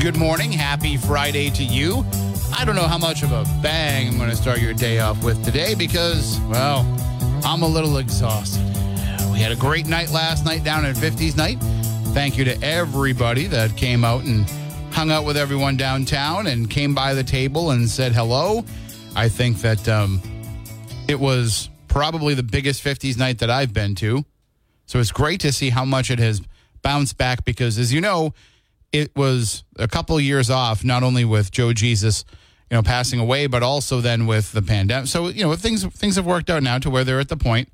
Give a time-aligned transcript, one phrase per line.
[0.00, 0.52] Good morning.
[0.52, 2.06] Happy Friday to you.
[2.56, 5.24] I don't know how much of a bang I'm going to start your day off
[5.24, 6.86] with today because, well,
[7.44, 8.62] I'm a little exhausted.
[9.32, 11.58] We had a great night last night down at 50s night.
[12.14, 14.48] Thank you to everybody that came out and
[14.92, 18.64] hung out with everyone downtown and came by the table and said hello.
[19.16, 20.22] I think that um,
[21.08, 24.24] it was probably the biggest 50s night that I've been to.
[24.86, 26.40] So it's great to see how much it has
[26.82, 28.32] bounced back because, as you know,
[28.92, 32.24] it was a couple years off, not only with Joe Jesus,
[32.70, 35.08] you know, passing away, but also then with the pandemic.
[35.08, 37.70] So you know, things things have worked out now to where they're at the point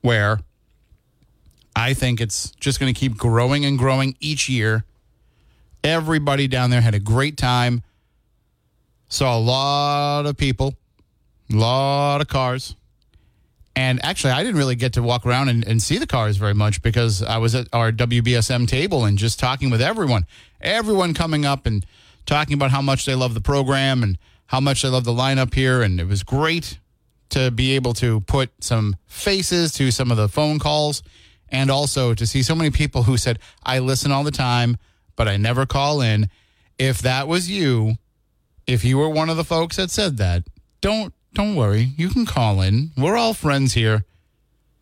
[0.00, 0.40] where
[1.74, 4.84] I think it's just going to keep growing and growing each year.
[5.82, 7.82] Everybody down there had a great time.
[9.08, 10.74] Saw a lot of people,
[11.50, 12.76] a lot of cars.
[13.74, 16.54] And actually, I didn't really get to walk around and, and see the cars very
[16.54, 20.26] much because I was at our WBSM table and just talking with everyone.
[20.60, 21.84] Everyone coming up and
[22.26, 25.54] talking about how much they love the program and how much they love the lineup
[25.54, 25.80] here.
[25.80, 26.78] And it was great
[27.30, 31.02] to be able to put some faces to some of the phone calls
[31.48, 34.76] and also to see so many people who said, I listen all the time,
[35.16, 36.28] but I never call in.
[36.78, 37.94] If that was you,
[38.66, 40.44] if you were one of the folks that said that,
[40.82, 41.92] don't don't worry.
[41.96, 42.90] You can call in.
[42.96, 44.04] We're all friends here.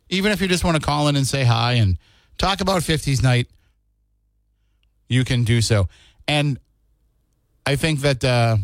[0.08, 1.96] Even if you just want to call in and say hi and
[2.38, 3.46] talk about 50s night,
[5.08, 5.88] you can do so.
[6.26, 6.58] And
[7.66, 8.56] I think that uh,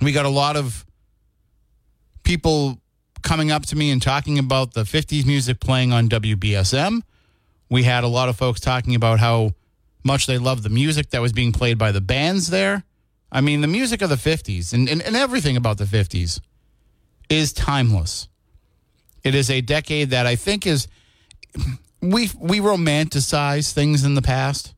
[0.00, 0.84] we got a lot of
[2.24, 2.80] people
[3.22, 7.02] coming up to me and talking about the 50s music playing on WBSM.
[7.68, 9.52] We had a lot of folks talking about how
[10.02, 12.84] much they love the music that was being played by the bands there.
[13.30, 16.40] I mean, the music of the 50s and, and, and everything about the 50s
[17.30, 18.28] is timeless.
[19.24, 20.88] It is a decade that I think is
[22.02, 24.74] we we romanticize things in the past.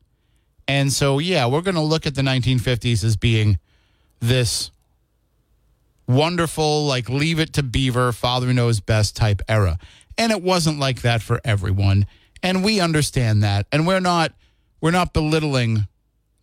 [0.67, 3.59] And so yeah, we're going to look at the 1950s as being
[4.19, 4.71] this
[6.07, 9.77] wonderful like leave it to beaver father knows best type era.
[10.17, 12.05] And it wasn't like that for everyone.
[12.41, 13.67] And we understand that.
[13.71, 14.33] And we're not
[14.81, 15.87] we're not belittling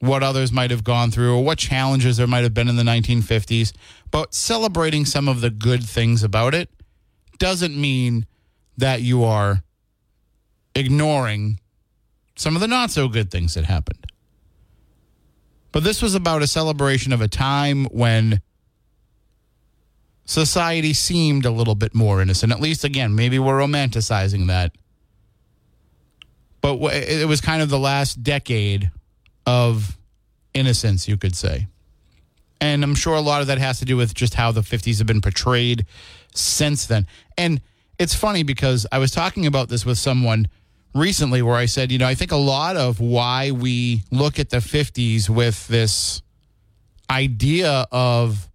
[0.00, 2.83] what others might have gone through or what challenges there might have been in the
[2.83, 3.72] 1950s,
[4.11, 6.71] but celebrating some of the good things about it
[7.38, 8.27] doesn't mean
[8.77, 9.62] that you are
[10.75, 11.60] ignoring
[12.34, 14.06] some of the not so good things that happened.
[15.72, 18.41] But this was about a celebration of a time when
[20.25, 22.53] society seemed a little bit more innocent.
[22.53, 24.72] At least, again, maybe we're romanticizing that.
[26.62, 28.91] But it was kind of the last decade
[29.50, 29.99] of
[30.55, 31.66] innocence, you could say.
[32.61, 34.99] And I'm sure a lot of that has to do with just how the 50s
[34.99, 35.87] have been portrayed
[36.34, 37.06] since then.
[37.37, 37.60] And
[37.99, 40.47] it's funny because I was talking about this with someone
[40.94, 44.50] recently where I said, you know, I think a lot of why we look at
[44.50, 46.22] the 50s with this
[47.10, 48.49] idea of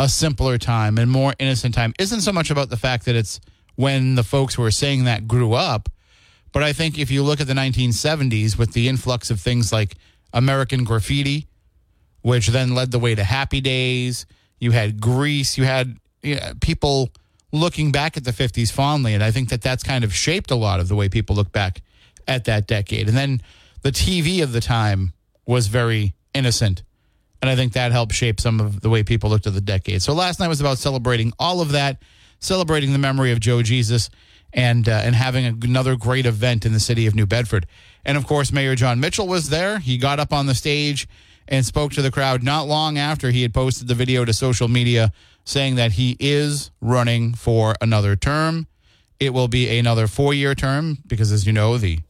[0.00, 3.40] a simpler time and more innocent time isn't so much about the fact that it's
[3.76, 5.88] when the folks who are saying that grew up.
[6.52, 9.96] But I think if you look at the 1970s with the influx of things like
[10.32, 11.46] American Graffiti,
[12.22, 14.26] which then led the way to Happy Days.
[14.60, 15.56] You had Grease.
[15.56, 17.10] You had you know, people
[17.52, 19.14] looking back at the 50s fondly.
[19.14, 21.52] And I think that that's kind of shaped a lot of the way people look
[21.52, 21.82] back
[22.26, 23.08] at that decade.
[23.08, 23.42] And then
[23.82, 25.12] the TV of the time
[25.46, 26.82] was very innocent.
[27.40, 30.02] And I think that helped shape some of the way people looked at the decade.
[30.02, 32.02] So last night was about celebrating all of that,
[32.40, 34.10] celebrating the memory of Joe Jesus
[34.52, 37.66] and uh, and having another great event in the city of New Bedford.
[38.04, 39.78] And of course, Mayor Jon Mitchell was there.
[39.78, 41.08] He got up on the stage
[41.46, 44.68] and spoke to the crowd not long after he had posted the video to social
[44.68, 45.12] media
[45.44, 48.66] saying that he is running for another term.
[49.18, 52.00] It will be another four year term because, as you know, the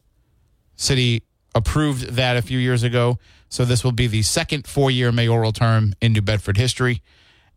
[0.76, 1.22] city
[1.54, 3.18] approved that a few years ago.
[3.48, 7.02] So this will be the second four year mayoral term in New Bedford history.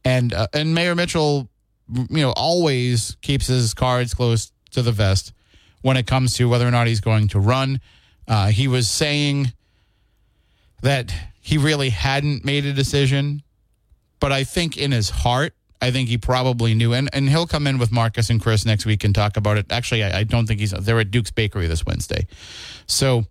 [0.06, 1.50] And, uh, and Mayor Mitchell,
[1.92, 5.34] you know, always keeps his cards close to the vest
[5.82, 7.80] when it comes to whether or not he's going to run.
[8.28, 9.52] Uh, he was saying
[10.82, 13.44] that he really hadn't made a decision,
[14.20, 16.94] but I think in his heart, I think he probably knew.
[16.94, 19.72] And, and he'll come in with Marcus and Chris next week and talk about it.
[19.72, 22.28] Actually, I, I don't think he's they're at Duke's Bakery this Wednesday.
[22.86, 23.26] So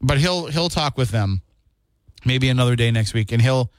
[0.00, 1.42] but he'll he'll talk with them
[2.24, 3.70] maybe another day next week, and he'll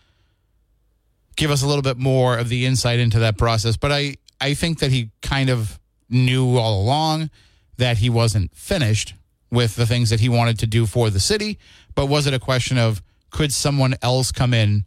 [1.36, 3.78] give us a little bit more of the insight into that process.
[3.78, 7.30] But I I think that he kind of knew all along
[7.78, 9.14] that he wasn't finished
[9.52, 11.58] with the things that he wanted to do for the city.
[11.96, 14.86] But was it a question of could someone else come in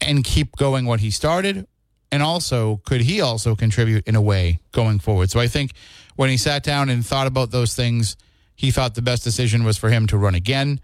[0.00, 1.66] and keep going what he started?
[2.12, 5.30] And also, could he also contribute in a way going forward?
[5.30, 5.72] So I think
[6.14, 8.16] when he sat down and thought about those things,
[8.54, 10.80] he thought the best decision was for him to run again.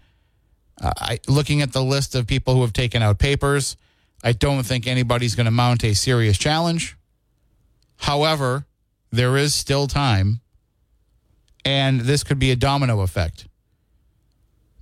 [0.81, 3.77] Uh, I, looking at the list of people who have taken out papers,
[4.23, 6.97] I don't think anybody's going to mount a serious challenge.
[8.03, 8.65] However,
[9.11, 10.41] there is still time,
[11.63, 13.47] and this could be a domino effect.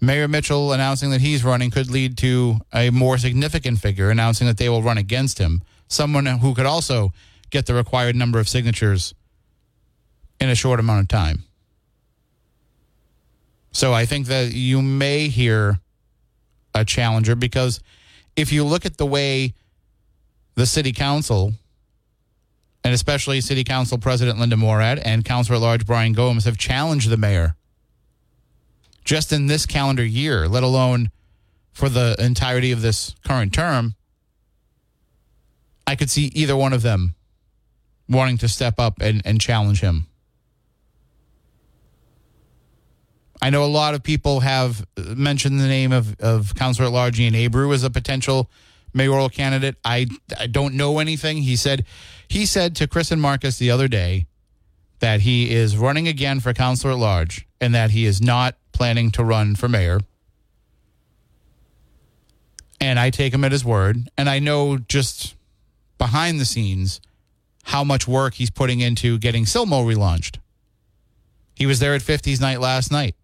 [0.02, 4.58] Mayor Mitchell announcing that he's running could lead to a more significant figure announcing that
[4.58, 7.14] they will run against him, someone who could also
[7.52, 9.14] get the required number of signatures
[10.40, 11.44] in a short amount of time.
[13.72, 15.80] So I think that you may hear
[16.74, 17.82] a challenger because
[18.36, 19.54] if you look at the way
[20.56, 21.54] the city council
[22.84, 27.10] and especially city council president Linda Morad and councilor at large Brian Gomes have challenged
[27.10, 27.56] the mayor
[29.04, 31.12] just in this calendar year, let alone
[31.72, 33.96] for the entirety of this current term,
[35.88, 37.16] I could see either one of them
[38.08, 40.08] wanting to step up and, and challenge him.
[43.42, 47.20] I know a lot of people have mentioned the name of, of Councilor at Large
[47.20, 48.52] Ian Abreu as a potential
[48.94, 49.76] mayoral candidate.
[49.84, 50.08] I,
[50.40, 51.38] I don't know anything.
[51.38, 51.86] He said
[52.28, 54.26] he said to Chris and Marcus the other day
[55.00, 59.12] that he is running again for Councilor at Large and that he is not planning
[59.12, 60.00] to run for mayor.
[62.80, 64.10] And I take him at his word.
[64.18, 65.36] And I know just
[65.98, 67.02] behind the scenes
[67.66, 70.38] how much work he's putting into getting Silmo relaunched.
[71.54, 73.16] He was there at 50s night last night.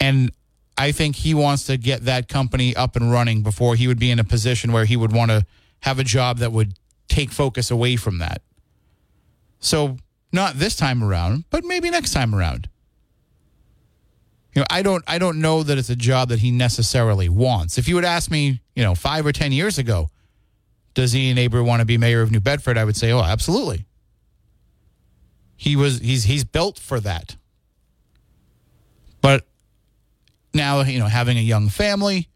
[0.00, 0.32] And
[0.80, 4.10] I think he wants to get that company up and running before he would be
[4.10, 5.44] in a position where he would want to
[5.80, 6.72] have a job that would
[7.06, 8.40] take focus away from that.
[9.58, 9.98] So,
[10.32, 12.70] not this time around, but maybe next time around.
[14.54, 17.76] You know, I don't I don't know that it's a job that he necessarily wants.
[17.76, 20.08] If you would ask me, you know, 5 or 10 years ago,
[20.94, 22.78] does Ian Abreu want to be mayor of New Bedford?
[22.78, 23.84] I would say, "Oh, absolutely."
[25.56, 27.36] He was he's he's built for that.
[29.20, 29.46] But
[30.52, 32.28] now, you know, having a young family,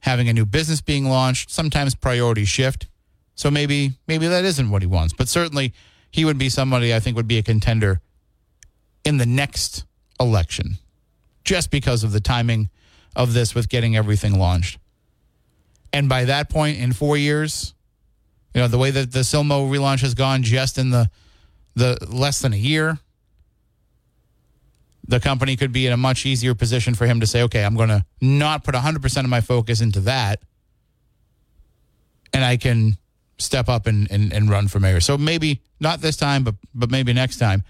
[0.00, 2.86] having a new business being launched, sometimes priorities shift.
[3.34, 5.12] So maybe maybe that isn't what he wants.
[5.12, 5.72] But certainly
[6.10, 8.00] he would be somebody I think would be a contender
[9.04, 9.84] in the next
[10.20, 10.78] election
[11.44, 12.68] just because of the timing
[13.16, 14.78] of this with getting everything launched.
[15.92, 17.74] And by that point in 4 years,
[18.54, 21.10] you know, the way that the Silmo relaunch has gone just in the
[21.74, 22.98] the less than a year,
[25.08, 27.74] the company could be in a much easier position for him to say, okay, I'm
[27.74, 30.42] going to not put 100% of my focus into that.
[32.34, 32.98] And I can
[33.38, 35.00] step up and, and, and run for mayor.
[35.00, 37.62] So maybe not this time, but, but maybe next time.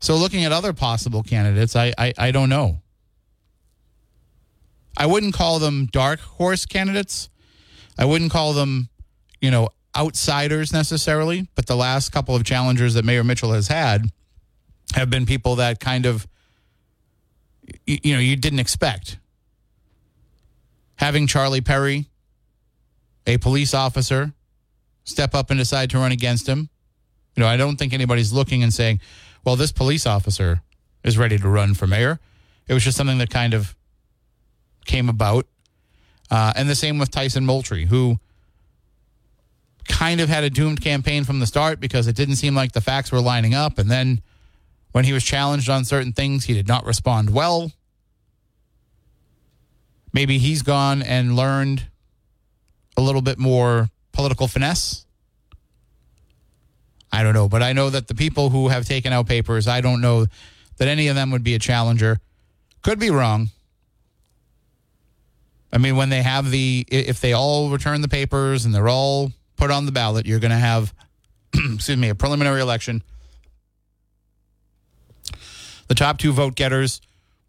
[0.00, 2.80] So looking at other possible candidates, I, I, I don't know.
[4.96, 7.28] I wouldn't call them dark horse candidates.
[7.98, 8.88] I wouldn't call them,
[9.42, 11.48] you know, outsiders necessarily.
[11.54, 14.06] But the last couple of challengers that Mayor Mitchell has had
[14.94, 16.26] have been people that kind of
[17.86, 19.18] you, you know you didn't expect.
[20.96, 22.08] Having Charlie Perry,
[23.26, 24.32] a police officer,
[25.04, 26.68] step up and decide to run against him.
[27.36, 29.00] You know, I don't think anybody's looking and saying,
[29.44, 30.62] "Well, this police officer
[31.04, 32.18] is ready to run for mayor."
[32.66, 33.74] It was just something that kind of
[34.84, 35.46] came about,
[36.30, 38.18] uh, and the same with Tyson Moultrie, who
[39.88, 42.80] kind of had a doomed campaign from the start because it didn't seem like the
[42.80, 44.20] facts were lining up, and then
[44.98, 47.70] when he was challenged on certain things, he did not respond well.
[50.12, 51.84] Maybe he's gone and learned
[52.96, 55.06] a little bit more political finesse.
[57.12, 59.80] I don't know, but I know that the people who have taken out papers, I
[59.82, 60.26] don't know
[60.78, 62.18] that any of them would be a challenger.
[62.82, 63.50] Could be wrong.
[65.72, 69.30] I mean, when they have the, if they all return the papers and they're all
[69.54, 70.92] put on the ballot, you're going to have,
[71.54, 73.04] excuse me, a preliminary election
[75.88, 77.00] the top two vote getters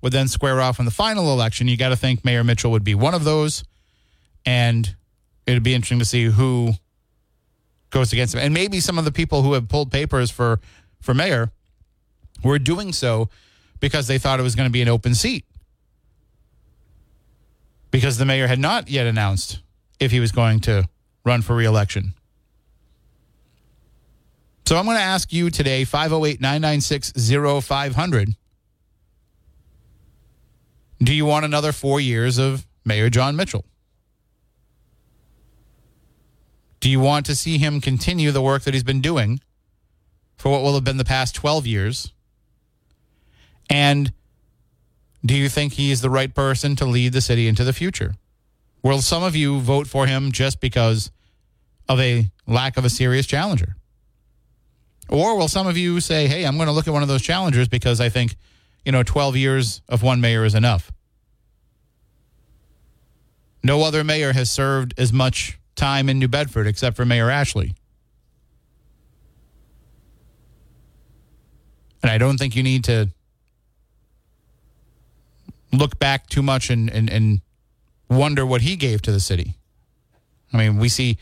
[0.01, 1.67] would then square off in the final election.
[1.67, 3.63] You got to think Mayor Mitchell would be one of those.
[4.45, 4.95] And
[5.45, 6.73] it'd be interesting to see who
[7.89, 8.41] goes against him.
[8.41, 10.59] And maybe some of the people who have pulled papers for,
[11.01, 11.51] for mayor
[12.43, 13.29] were doing so
[13.79, 15.45] because they thought it was going to be an open seat.
[17.91, 19.59] Because the mayor had not yet announced
[19.99, 20.87] if he was going to
[21.25, 22.13] run for reelection.
[24.69, 27.13] So I'm going to ask you today 508 996
[27.65, 28.35] 0500.
[30.99, 33.65] Do you want another four years of Mayor Jon Mitchell?
[36.81, 39.39] Do you want to see him continue the work that he's been doing
[40.37, 42.13] for what will have been the past 12 years?
[43.71, 44.13] And
[45.25, 48.13] do you think he's the right person to lead the city into the future?
[48.83, 51.09] Will some of you vote for him just because
[51.87, 53.75] of a lack of a serious challenger?
[55.09, 57.23] Or will some of you say, hey, I'm going to look at one of those
[57.23, 58.35] challengers because I think,
[58.85, 60.91] you know, 12 years of one mayor is enough?
[63.63, 67.73] No other mayor has served as much time in New Bedford except for Mayor Ashley.
[72.01, 73.09] And I don't think you need to
[75.73, 77.41] look back too much and, and, and
[78.09, 79.55] wonder what he gave to the city.
[80.53, 81.17] I mean, we see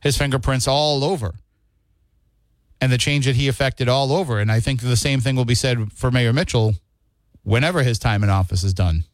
[0.00, 1.34] his fingerprints all over
[2.80, 4.38] and the change that he affected all over.
[4.38, 6.74] And I think the same thing will be said for Mayor Mitchell
[7.42, 9.04] whenever his time in office is done.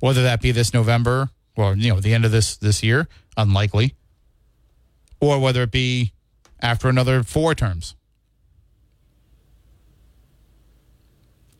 [0.00, 3.94] Whether that be this November or, you know, the end of this this year, unlikely.
[5.20, 6.12] Or whether it be
[6.60, 7.94] after another four terms.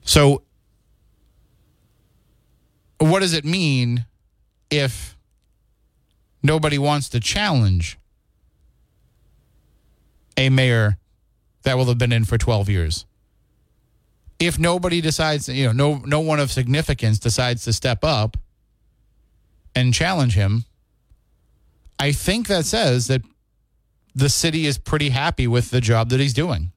[0.02, 0.42] So
[2.99, 4.06] what does it mean
[4.71, 5.16] if
[6.42, 7.99] nobody wants to challenge
[10.37, 10.99] a mayor
[11.62, 13.07] that will have been in for 12 years?
[14.38, 18.37] If nobody decides, you know, no no one of significance decides to step up
[19.75, 20.64] and challenge him,
[21.99, 23.23] I think that says that
[24.14, 26.73] the city is pretty happy with the job that he's doing.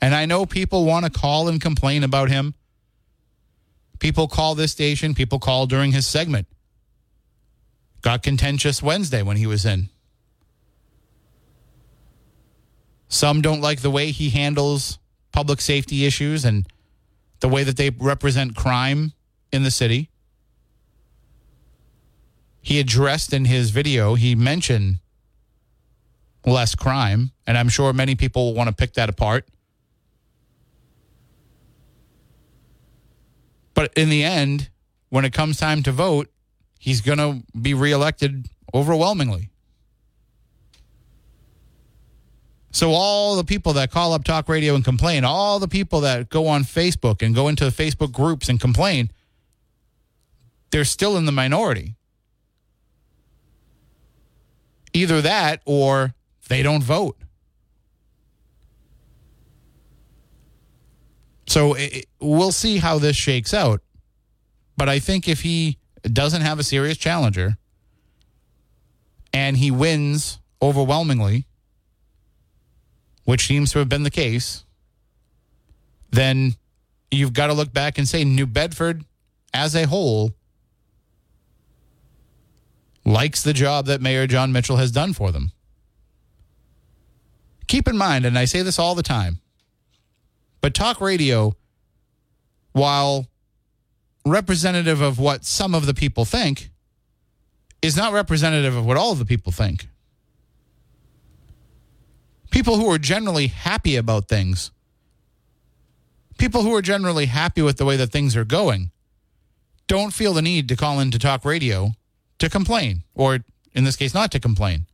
[0.00, 2.54] And I know people want to call and complain about him.
[3.98, 6.46] People call this station, people call during his segment.
[8.02, 9.88] Got contentious Wednesday when he was in.
[13.08, 14.98] Some don't like the way he handles
[15.32, 16.66] public safety issues and
[17.40, 19.12] the way that they represent crime
[19.52, 20.10] in the city.
[22.60, 25.00] He addressed in his video, he mentioned
[26.46, 29.46] less crime, and I'm sure many people will want to pick that apart.
[33.74, 34.70] But in the end,
[35.10, 36.30] when it comes time to vote,
[36.78, 39.50] he's going to be reelected overwhelmingly.
[42.74, 46.28] So all the people that call up talk radio and complain, all the people that
[46.28, 49.12] go on Facebook and go into Facebook groups and complain,
[50.72, 51.94] they're still in the minority.
[54.92, 56.14] Either that or
[56.48, 57.16] they don't vote.
[61.46, 63.82] So it, we'll see how this shakes out.
[64.76, 67.56] But I think if he doesn't have a serious challenger
[69.32, 71.46] and he wins overwhelmingly,
[73.24, 74.64] which seems to have been the case,
[76.10, 76.54] then
[77.10, 79.04] you've got to look back and say New Bedford
[79.52, 80.34] as a whole
[83.04, 85.52] likes the job that Mayor Jon Mitchell has done for them.
[87.66, 89.40] Keep in mind, and I say this all the time,
[90.60, 91.54] but talk radio,
[92.72, 93.26] while
[94.26, 96.70] representative of what some of the people think,
[97.82, 99.88] is not representative of what all of the people think.
[102.54, 104.70] People who are generally happy about things,
[106.38, 108.92] people who are generally happy with the way that things are going,
[109.88, 111.90] don't feel the need to call into talk radio
[112.38, 113.40] to complain, or
[113.72, 114.86] in this case, not to complain.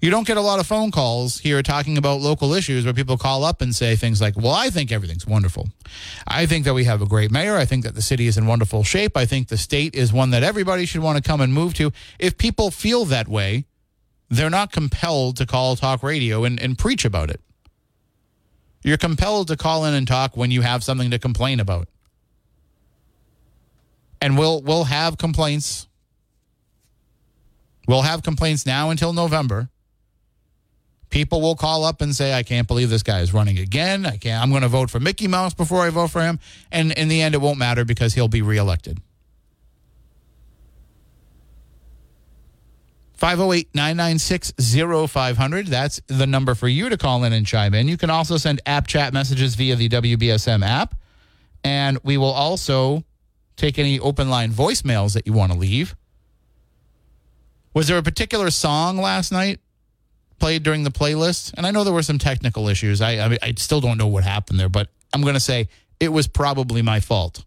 [0.00, 3.18] You don't get a lot of phone calls here talking about local issues where people
[3.18, 5.66] call up and say things like, Well, I think everything's wonderful.
[6.28, 7.56] I think that we have a great mayor.
[7.56, 9.16] I think that the city is in wonderful shape.
[9.16, 11.90] I think the state is one that everybody should want to come and move to.
[12.20, 13.64] If people feel that way,
[14.28, 17.40] they're not compelled to call talk radio and, and preach about it.
[18.82, 21.88] You're compelled to call in and talk when you have something to complain about.
[24.20, 25.86] And we'll we'll have complaints.
[27.86, 29.70] We'll have complaints now until November
[31.10, 34.06] people will call up and say, I can't believe this guy is running again.
[34.06, 36.38] I can't, I'm going to vote for Mickey Mouse before I vote for him.
[36.70, 39.00] And in the end, it won't matter because he'll be reelected.
[43.18, 44.52] 508 996
[45.10, 45.66] 0500.
[45.66, 47.88] That's the number for you to call in and chime in.
[47.88, 50.94] You can also send app chat messages via the WBSM app.
[51.64, 53.04] And we will also
[53.56, 55.96] take any open line voicemails that you want to leave.
[57.74, 59.58] Was there a particular song last night
[60.38, 63.00] played during the playlist, and I know there were some technical issues.
[63.00, 66.12] I I, I still don't know what happened there, but I'm going to say it
[66.12, 67.44] was probably my fault.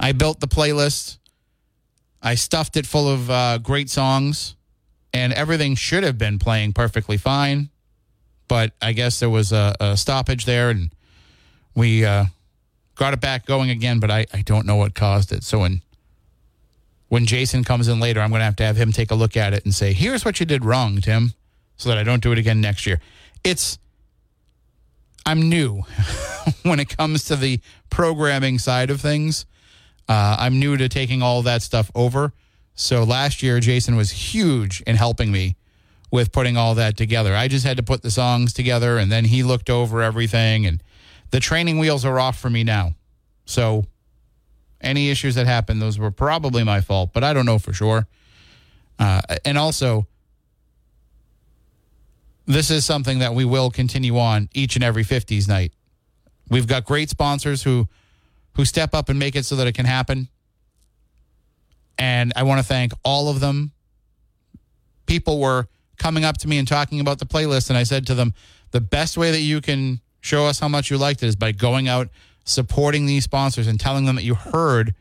[0.00, 1.18] I built the playlist.
[2.22, 4.54] I stuffed it full of uh, great songs,
[5.12, 7.68] and everything should have been playing perfectly fine.
[8.48, 10.90] But I guess there was a, a stoppage there, and
[11.74, 12.26] we uh,
[12.94, 15.42] got it back going again, but I, I don't know what caused it.
[15.42, 15.82] So when
[17.08, 19.36] when Jason comes in later, I'm going to have to have him take a look
[19.36, 21.34] at it and say, "Here's what you did wrong, Tim,"
[21.76, 23.00] so that I don't do it again next year.
[23.44, 23.78] It's
[25.26, 25.82] I'm new
[26.62, 27.60] when it comes to the
[27.90, 29.46] programming side of things.
[30.08, 32.32] Uh, I'm new to taking all that stuff over.
[32.74, 35.56] So last year, Jason was huge in helping me
[36.10, 37.34] with putting all that together.
[37.34, 40.82] I just had to put the songs together, and then he looked over everything, and
[41.30, 42.94] the training wheels are off for me now.
[43.44, 43.86] So
[44.80, 48.06] any issues that happened, those were probably my fault, but I don't know for sure.
[48.98, 50.06] Uh, and also,
[52.46, 55.72] this is something that we will continue on each and every 50s night.
[56.48, 57.88] We've got great sponsors who
[58.54, 60.28] who step up and make it so that it can happen.
[61.98, 63.72] And I want to thank all of them.
[65.06, 65.68] People were
[65.98, 68.34] coming up to me and talking about the playlist, and I said to them,
[68.72, 71.52] the best way that you can show us how much you liked it is by
[71.52, 72.08] going out,
[72.44, 74.94] supporting these sponsors, and telling them that you heard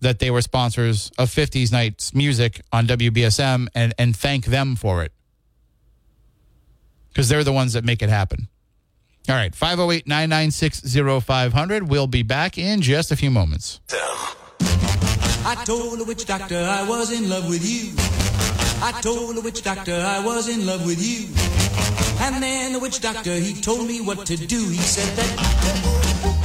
[0.00, 5.02] that they were sponsors of 50s Nights music on WBSM and, and thank them for
[5.04, 5.12] it.
[7.08, 8.48] Because they're the ones that make it happen.
[9.28, 11.88] All right, 508 996 0500.
[11.88, 13.80] We'll be back in just a few moments.
[15.44, 17.92] I told the witch doctor I was in love with you.
[18.84, 21.28] I told the witch doctor I was in love with you.
[22.20, 24.58] And then the witch doctor, he told me what to do.
[24.58, 26.41] He said that.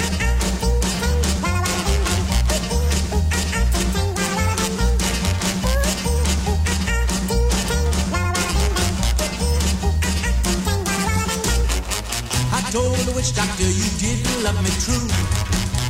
[14.53, 15.07] Love me true.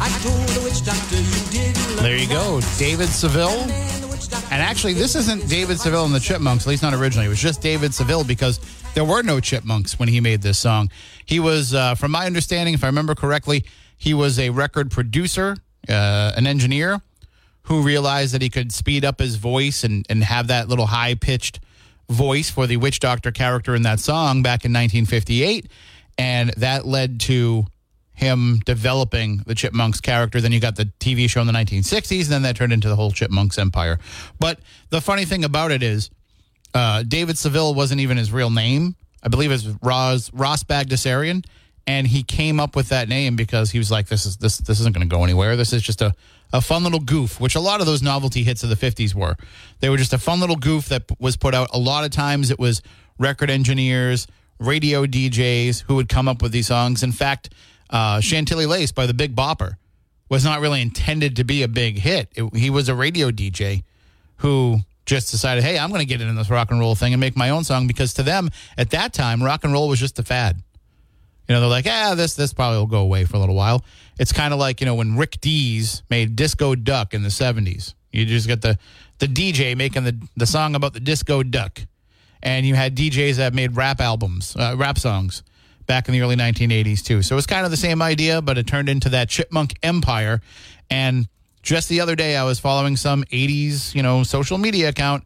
[0.01, 3.61] I told the witch doctor you love There you go, David Seville.
[4.49, 7.27] And actually, this isn't David Seville and the Chipmunks, at least not originally.
[7.27, 8.59] It was just David Seville because
[8.95, 10.89] there were no Chipmunks when he made this song.
[11.25, 13.63] He was, uh, from my understanding, if I remember correctly,
[13.95, 15.55] he was a record producer,
[15.87, 17.01] uh, an engineer
[17.63, 21.13] who realized that he could speed up his voice and, and have that little high
[21.13, 21.59] pitched
[22.09, 25.69] voice for the witch doctor character in that song back in 1958.
[26.17, 27.67] And that led to
[28.17, 30.41] him developing the Chipmunks character.
[30.41, 32.95] Then you got the TV show in the 1960s, and then that turned into the
[32.95, 33.99] whole Chipmunks empire.
[34.39, 36.09] But the funny thing about it is,
[36.73, 38.95] uh, David Seville wasn't even his real name.
[39.21, 41.45] I believe it's Ross Ross Bagdasarian,
[41.85, 44.79] and he came up with that name because he was like, "This is this this
[44.79, 45.55] isn't going to go anywhere.
[45.55, 46.15] This is just a
[46.51, 49.35] a fun little goof." Which a lot of those novelty hits of the 50s were.
[49.79, 51.69] They were just a fun little goof that was put out.
[51.71, 52.81] A lot of times it was
[53.19, 54.25] record engineers,
[54.59, 57.03] radio DJs who would come up with these songs.
[57.03, 57.53] In fact,
[57.89, 59.77] uh, Chantilly Lace by the Big Bopper
[60.29, 62.29] was not really intended to be a big hit.
[62.35, 63.83] It, he was a radio DJ
[64.37, 67.19] who just decided, hey, I'm going to get in this rock and roll thing and
[67.19, 70.19] make my own song because to them at that time, rock and roll was just
[70.19, 70.61] a fad.
[71.47, 73.85] You know, they're like, ah, this this probably will go away for a little while.
[74.19, 77.93] It's kind of like you know when Rick Dees made Disco Duck in the '70s.
[78.11, 78.77] You just got the
[79.19, 81.79] the DJ making the the song about the disco duck,
[82.43, 85.41] and you had DJs that made rap albums, uh, rap songs
[85.87, 87.21] back in the early 1980s too.
[87.21, 90.41] So it's kind of the same idea, but it turned into that chipmunk empire.
[90.89, 91.27] And
[91.63, 95.23] just the other day, I was following some 80s, you know, social media account,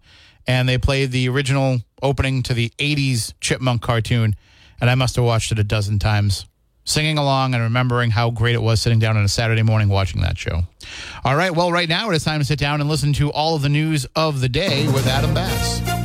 [0.47, 4.35] and they played the original opening to the 80s chipmunk cartoon,
[4.79, 6.45] and I must have watched it a dozen times.
[6.83, 10.21] Singing along and remembering how great it was sitting down on a Saturday morning watching
[10.21, 10.63] that show.
[11.23, 13.55] All right, well, right now it is time to sit down and listen to all
[13.55, 16.00] of the news of the day with Adam Bass.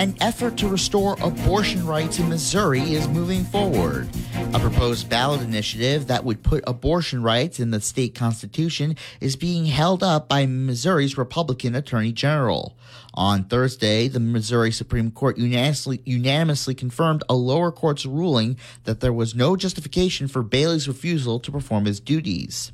[0.00, 4.08] An effort to restore abortion rights in Missouri is moving forward.
[4.54, 9.66] A proposed ballot initiative that would put abortion rights in the state constitution is being
[9.66, 12.78] held up by Missouri's Republican Attorney General.
[13.12, 19.12] On Thursday, the Missouri Supreme Court unanimously, unanimously confirmed a lower court's ruling that there
[19.12, 22.72] was no justification for Bailey's refusal to perform his duties.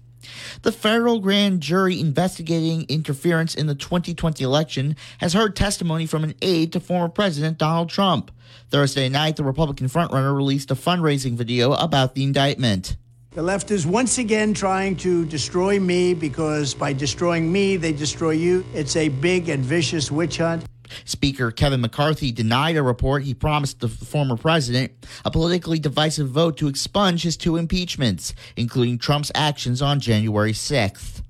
[0.62, 6.34] The federal grand jury investigating interference in the 2020 election has heard testimony from an
[6.42, 8.30] aide to former President Donald Trump.
[8.70, 12.96] Thursday night, the Republican frontrunner released a fundraising video about the indictment.
[13.32, 18.30] The left is once again trying to destroy me because by destroying me, they destroy
[18.30, 18.64] you.
[18.72, 20.64] It's a big and vicious witch hunt.
[21.04, 24.92] Speaker Kevin McCarthy denied a report he promised the former president
[25.24, 31.22] a politically divisive vote to expunge his two impeachments, including Trump's actions on January 6th.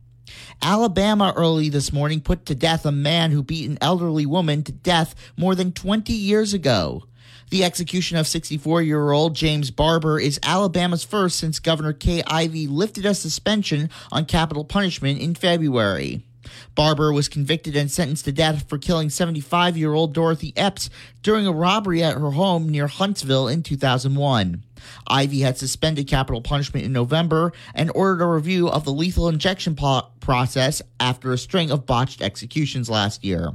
[0.62, 4.72] Alabama early this morning put to death a man who beat an elderly woman to
[4.72, 7.04] death more than 20 years ago.
[7.50, 12.66] The execution of 64 year old James Barber is Alabama's first since Governor Kay Ivey
[12.66, 16.24] lifted a suspension on capital punishment in February.
[16.74, 20.90] Barber was convicted and sentenced to death for killing 75 year old Dorothy Epps
[21.22, 24.62] during a robbery at her home near Huntsville in 2001.
[25.08, 29.74] Ivey had suspended capital punishment in November and ordered a review of the lethal injection
[29.74, 33.52] po- process after a string of botched executions last year.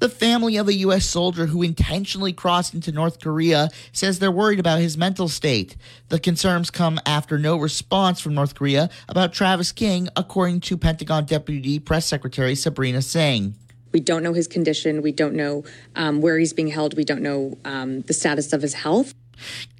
[0.00, 1.04] The family of a U.S.
[1.04, 5.76] soldier who intentionally crossed into North Korea says they're worried about his mental state.
[6.08, 11.24] The concerns come after no response from North Korea about Travis King, according to Pentagon
[11.24, 13.56] Deputy Press Secretary Sabrina Singh.
[13.90, 15.02] We don't know his condition.
[15.02, 15.64] We don't know
[15.96, 16.96] um, where he's being held.
[16.96, 19.14] We don't know um, the status of his health.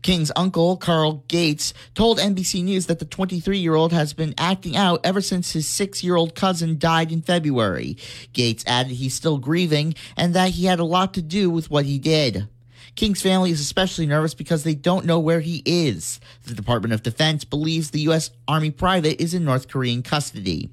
[0.03, 4.77] King's uncle, Carl Gates, told NBC News that the 23 year old has been acting
[4.77, 7.97] out ever since his six year old cousin died in February.
[8.33, 11.85] Gates added he's still grieving and that he had a lot to do with what
[11.85, 12.49] he did.
[12.94, 16.18] King's family is especially nervous because they don't know where he is.
[16.47, 18.31] The Department of Defense believes the U.S.
[18.49, 20.71] Army private is in North Korean custody.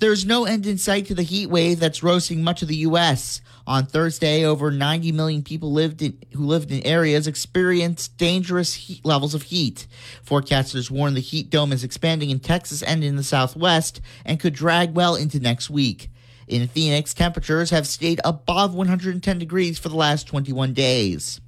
[0.00, 3.40] There's no end in sight to the heat wave that's roasting much of the U.S.
[3.66, 9.34] On Thursday, over 90 million people lived in, who lived in areas experienced dangerous levels
[9.34, 9.88] of heat.
[10.24, 14.54] Forecasters warn the heat dome is expanding in Texas and in the Southwest and could
[14.54, 16.10] drag well into next week.
[16.46, 21.40] In Phoenix, temperatures have stayed above 110 degrees for the last 21 days.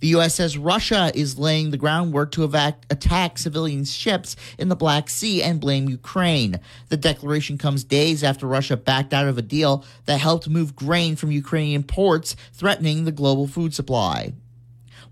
[0.00, 0.36] The U.S.
[0.36, 5.42] says Russia is laying the groundwork to evac- attack civilian ships in the Black Sea
[5.42, 6.60] and blame Ukraine.
[6.88, 11.16] The declaration comes days after Russia backed out of a deal that helped move grain
[11.16, 14.34] from Ukrainian ports, threatening the global food supply.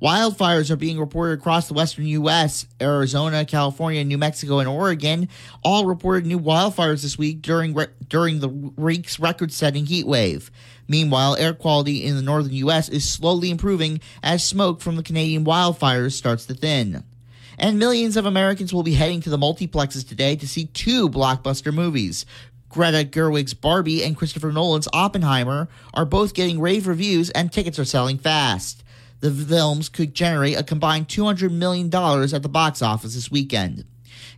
[0.01, 2.67] Wildfires are being reported across the western U.S.
[2.81, 5.29] Arizona, California, New Mexico, and Oregon
[5.65, 10.51] all reported new wildfires this week during re- during the week's record-setting heat wave.
[10.87, 12.89] Meanwhile, air quality in the northern U.S.
[12.89, 17.03] is slowly improving as smoke from the Canadian wildfires starts to thin.
[17.59, 21.73] And millions of Americans will be heading to the multiplexes today to see two blockbuster
[21.73, 22.27] movies.
[22.69, 27.87] Greta Gerwig's Barbie and Christopher Nolan's Oppenheimer are both getting rave reviews and tickets are
[27.87, 28.85] selling fast.
[29.21, 33.85] The films could generate a combined $200 million at the box office this weekend.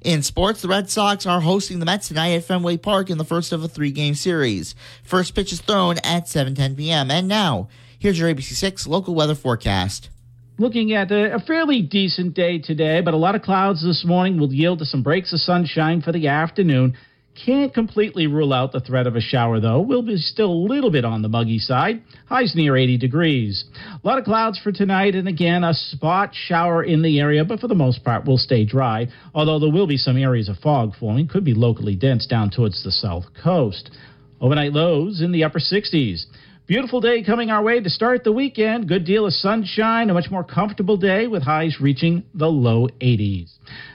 [0.02, 3.24] In sports, the Red Sox are hosting the Mets tonight at Fenway Park in the
[3.24, 4.76] first of a three-game series.
[5.02, 7.10] First pitch is thrown at 7:10 p.m.
[7.10, 10.10] And now, here's your ABC6 local weather forecast.
[10.56, 14.38] Looking at a, a fairly decent day today, but a lot of clouds this morning
[14.38, 16.96] will yield to some breaks of sunshine for the afternoon.
[17.44, 19.80] Can't completely rule out the threat of a shower, though.
[19.80, 22.02] We'll be still a little bit on the muggy side.
[22.26, 23.64] Highs near 80 degrees.
[24.02, 27.60] A lot of clouds for tonight, and again, a spot shower in the area, but
[27.60, 29.06] for the most part, we'll stay dry.
[29.34, 32.82] Although there will be some areas of fog forming, could be locally dense down towards
[32.82, 33.90] the south coast.
[34.40, 36.24] Overnight lows in the upper 60s.
[36.66, 38.88] Beautiful day coming our way to start the weekend.
[38.88, 43.52] Good deal of sunshine, a much more comfortable day with highs reaching the low 80s.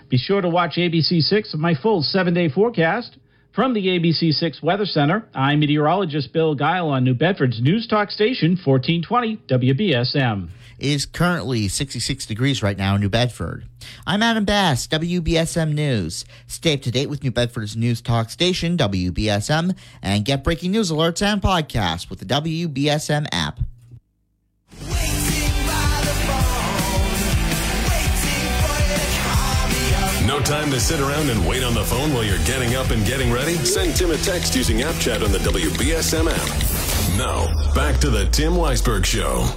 [0.10, 3.18] Be sure to watch ABC6 of my full seven day forecast.
[3.54, 8.58] From the ABC6 Weather Center, I'm meteorologist Bill Gile on New Bedford's News Talk Station,
[8.58, 10.50] 1420 WBSM.
[10.80, 13.66] It is currently 66 degrees right now in New Bedford.
[14.08, 16.26] I'm Adam Bass, WBSM News.
[16.48, 20.90] Stay up to date with New Bedford's News Talk Station, WBSM, and get breaking news
[20.92, 23.60] alerts and podcasts with the WBSM app.
[30.34, 33.06] No time to sit around and wait on the phone while you're getting up and
[33.06, 33.54] getting ready?
[33.54, 37.18] Send Tim a text using App Chat on the WBSM app.
[37.20, 39.48] Now, back to the Tim Weisberg Show.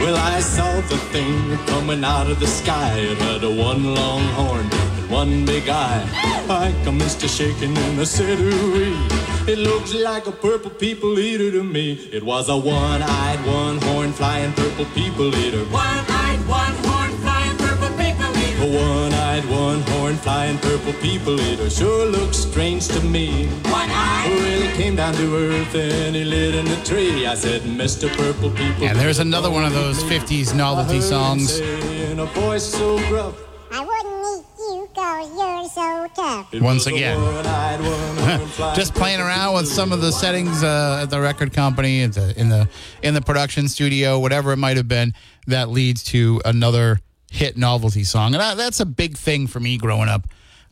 [0.00, 2.98] Well, I saw the thing coming out of the sky.
[2.98, 6.08] It had a one long horn and one big eye.
[6.48, 11.52] I commenced to shaking and I said, ooh It looks like a purple people eater
[11.52, 11.92] to me.
[12.10, 15.64] It was a one-eyed, one-horn flying purple people eater.
[15.66, 18.64] One-eyed, one-horn flying purple people eater.
[18.64, 23.46] A one-eyed, one-horn flying purple people eater sure looks strange to me.
[23.70, 24.30] One-eyed.
[24.30, 27.24] Well, he came down to earth and he lit in a tree.
[27.24, 28.08] I said, Mr.
[28.16, 28.88] Purple People.
[28.88, 31.60] And there's another one of those 50s novelty songs.
[31.60, 33.36] In a voice so gruff.
[33.70, 36.52] I wouldn't eat you cause you're so tough.
[36.54, 37.20] Once again.
[37.20, 41.52] one-eyed, one-horn flying Just playing around with some of the settings uh, at the record
[41.52, 42.68] company, at the, in the
[43.02, 45.14] in the production studio, whatever it might have been,
[45.46, 47.00] that leads to another
[47.30, 50.26] hit novelty song, and I, that's a big thing for me growing up.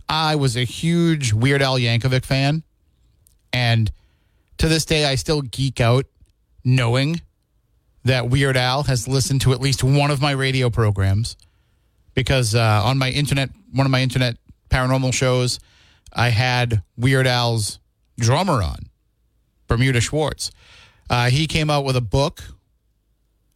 [0.08, 2.62] I was a huge Weird Al Yankovic fan,
[3.52, 3.90] and
[4.58, 6.06] to this day, I still geek out
[6.64, 7.20] knowing
[8.04, 11.36] that Weird Al has listened to at least one of my radio programs
[12.14, 14.36] because uh, on my internet, one of my internet
[14.74, 15.60] paranormal shows,
[16.12, 17.78] I had Weird Al's
[18.18, 18.90] drummer on,
[19.68, 20.50] Bermuda Schwartz.
[21.08, 22.42] Uh, he came out with a book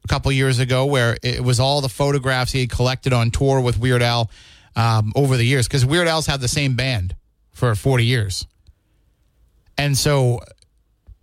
[0.04, 3.60] a couple years ago where it was all the photographs he had collected on tour
[3.60, 4.30] with Weird Al
[4.76, 7.16] um, over the years because Weird Al's had the same band
[7.52, 8.46] for 40 years.
[9.76, 10.40] And so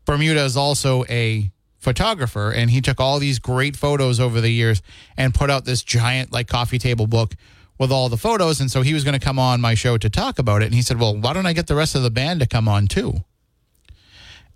[0.04, 4.82] Bermuda is also a photographer and he took all these great photos over the years
[5.16, 7.34] and put out this giant like coffee table book
[7.78, 10.10] with all the photos and so he was going to come on my show to
[10.10, 12.10] talk about it and he said well why don't i get the rest of the
[12.10, 13.14] band to come on too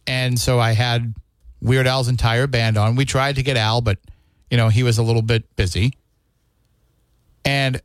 [0.08, 1.13] and so i had
[1.62, 3.97] weird al's entire band on we tried to get al but
[4.49, 5.93] you know he was a little bit busy
[7.43, 7.82] and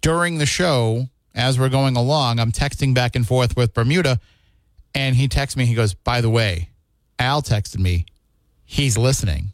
[0.00, 4.20] during the show as we're going along i'm texting back and forth with bermuda
[4.94, 6.70] and he texts me he goes by the way
[7.18, 8.06] al texted me
[8.66, 9.52] he's listening.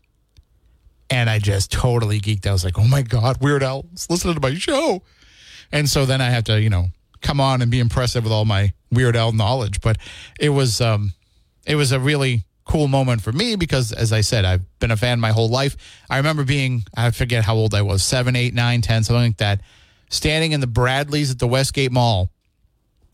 [1.10, 2.46] And I just totally geeked.
[2.46, 5.02] I was like, oh my God, Weird Al's listening to my show.
[5.72, 6.86] And so then I have to, you know,
[7.20, 9.80] come on and be impressive with all my Weird Al knowledge.
[9.80, 9.98] But
[10.38, 11.14] it was um
[11.66, 14.96] it was a really cool moment for me because as I said, I've been a
[14.96, 15.76] fan my whole life.
[16.08, 19.36] I remember being I forget how old I was, seven, eight, nine, ten, something like
[19.38, 19.60] that,
[20.10, 22.30] standing in the Bradlees at the Westgate Mall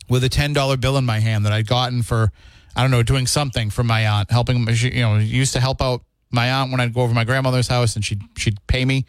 [0.09, 2.33] with a ten dollar bill in my hand that I'd gotten for
[2.79, 4.68] I don't know, doing something for my aunt, helping.
[4.68, 7.97] You know, used to help out my aunt when I'd go over my grandmother's house,
[7.97, 9.05] and she'd she'd pay me,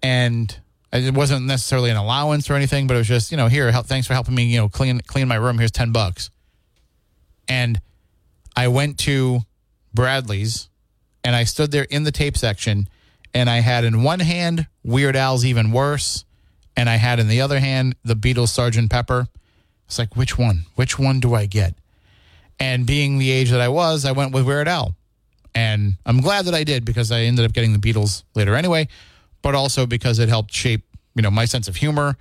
[0.00, 0.56] and
[0.92, 3.86] it wasn't necessarily an allowance or anything, but it was just you know, here, help,
[3.86, 5.58] thanks for helping me, you know, clean clean my room.
[5.58, 6.30] Here's ten bucks,
[7.48, 7.80] and
[8.56, 9.40] I went to
[9.96, 10.68] Bradlees,
[11.24, 12.88] and I stood there in the tape section,
[13.34, 16.24] and I had in one hand Weird Al's even worse,
[16.76, 19.26] and I had in the other hand the Beatles Sergeant Pepper.
[19.86, 20.64] It's like which one?
[20.74, 21.74] Which one do I get?
[22.60, 24.94] And being the age that I was, I went with Weird Al.
[25.54, 28.88] And I'm glad that I did because I ended up getting the Beatles later anyway,
[29.42, 32.16] but also because it helped shape, you know, my sense of humor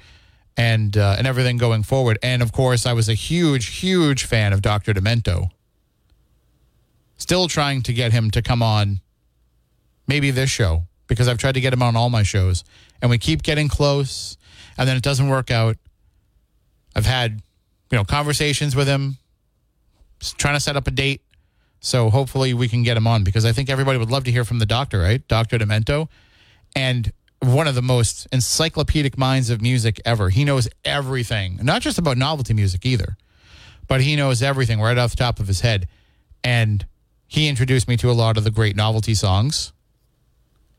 [0.56, 2.18] and uh, and everything going forward.
[2.24, 4.94] And of course, I was a huge, huge fan of Dr.
[4.94, 5.52] Demento.
[7.18, 9.02] Still trying to get him to come on
[10.08, 12.64] maybe this show because I've tried to get him on all my shows
[13.02, 14.38] and we keep getting close
[14.78, 15.78] and then it doesn't work out.
[16.96, 17.42] I've had,
[17.92, 19.18] you know, conversations with him
[20.38, 21.22] trying to set up a date.
[21.80, 24.44] So hopefully we can get him on because I think everybody would love to hear
[24.44, 25.26] from the doctor, right?
[25.28, 25.58] Dr.
[25.60, 26.08] Demento.
[26.78, 30.30] And one of the most encyclopedic minds of music ever.
[30.30, 33.18] He knows everything, not just about novelty music either,
[33.88, 35.88] but he knows everything right off the top of his head.
[36.44, 36.86] And
[37.28, 39.74] he introduced me to a lot of the great novelty songs.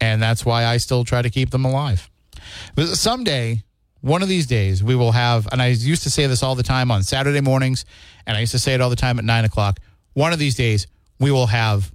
[0.00, 2.08] And that's why I still try to keep them alive.
[2.76, 3.64] But someday,
[4.00, 6.62] one of these days, we will have, and I used to say this all the
[6.62, 7.84] time on Saturday mornings
[8.24, 9.80] and I used to say it all the time at nine o'clock.
[10.14, 10.86] One of these days,
[11.18, 11.92] we will have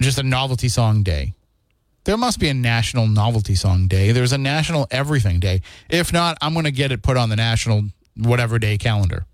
[0.00, 1.35] just a novelty song day.
[2.06, 4.12] There must be a national novelty song day.
[4.12, 5.62] There's a national everything day.
[5.90, 7.82] If not, I'm going to get it put on the national
[8.16, 9.26] whatever day calendar.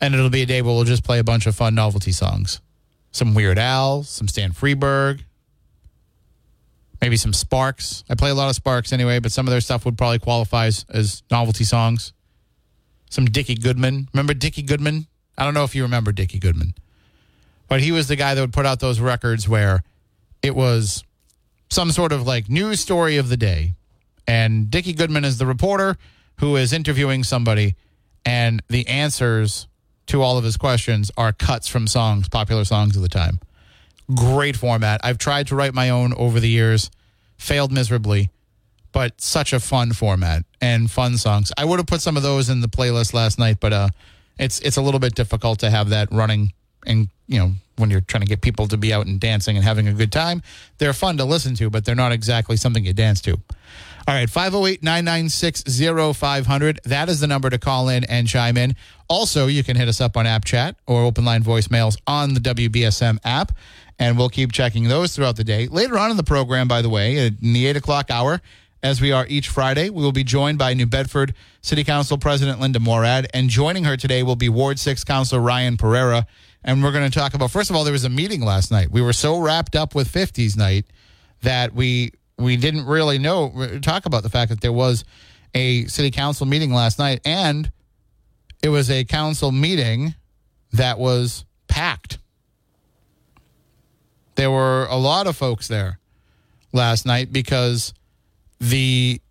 [0.00, 2.60] And it'll be a day where we'll just play a bunch of fun novelty songs.
[3.12, 5.20] Some Weird Al, some Stan Freberg,
[7.00, 8.02] maybe some Sparks.
[8.10, 10.66] I play a lot of Sparks anyway, but some of their stuff would probably qualify
[10.66, 12.12] as, as novelty songs
[13.08, 14.08] some Dickie Goodman.
[14.12, 15.06] Remember Dickie Goodman?
[15.38, 16.74] I don't know if you remember Dickie Goodman,
[17.68, 19.84] but he was the guy that would put out those records where
[20.46, 21.04] it was
[21.68, 23.74] some sort of like news story of the day.
[24.26, 25.96] And Dickie Goodman is the reporter
[26.40, 27.76] who is interviewing somebody,
[28.24, 29.68] and the answers
[30.06, 33.40] to all of his questions are cuts from songs, popular songs of the time.
[34.14, 35.00] Great format.
[35.02, 36.90] I've tried to write my own over the years,
[37.38, 38.30] failed miserably
[38.96, 41.52] but such a fun format and fun songs.
[41.58, 43.88] I would have put some of those in the playlist last night, but uh,
[44.38, 46.54] it's it's a little bit difficult to have that running
[46.86, 49.64] and you know when you're trying to get people to be out and dancing and
[49.64, 50.42] having a good time.
[50.78, 53.32] They're fun to listen to, but they're not exactly something you dance to.
[54.08, 55.64] All right, 508 996
[56.16, 56.80] 0500.
[56.84, 58.76] That is the number to call in and chime in.
[59.08, 62.40] Also, you can hit us up on App Chat or open line voicemails on the
[62.40, 63.52] WBSM app,
[63.98, 65.66] and we'll keep checking those throughout the day.
[65.66, 68.40] Later on in the program, by the way, in the 8 o'clock hour,
[68.86, 69.90] as we are each Friday.
[69.90, 73.96] We will be joined by New Bedford City Council President Linda Morad, and joining her
[73.96, 76.26] today will be Ward 6 Councilor Ryan Pereira.
[76.66, 78.90] And we're going to talk about, first of all, there was a meeting last night.
[78.90, 80.84] We were so wrapped up with 50s night
[81.42, 85.04] that we we didn't really know, talk about the fact that there was
[85.54, 87.70] a city council meeting last night, and
[88.62, 90.14] it was a council meeting
[90.72, 92.18] that was packed.
[94.34, 95.98] There were a lot of folks there
[96.74, 97.94] last night because
[98.60, 99.22] the